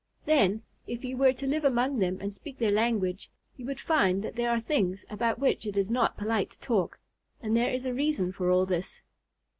[0.25, 4.23] Then, if you were to live among them and speak their language, you would find
[4.23, 6.97] that there are many things about which it is not polite to talk.
[7.39, 9.03] And there is a reason for all this.